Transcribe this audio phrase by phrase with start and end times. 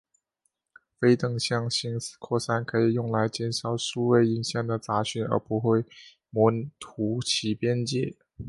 [0.99, 5.85] 非等向性扩散可以用来减少数位影像的杂讯而不会
[6.31, 6.51] 模
[6.83, 8.17] 糊其边界。